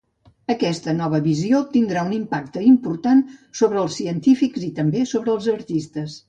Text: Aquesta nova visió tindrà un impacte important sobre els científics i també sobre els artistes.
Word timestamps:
Aquesta 0.51 0.93
nova 1.01 1.19
visió 1.25 1.59
tindrà 1.75 2.05
un 2.09 2.15
impacte 2.17 2.63
important 2.69 3.21
sobre 3.61 3.81
els 3.83 3.99
científics 4.01 4.67
i 4.71 4.71
també 4.81 5.05
sobre 5.15 5.37
els 5.37 5.53
artistes. 5.59 6.19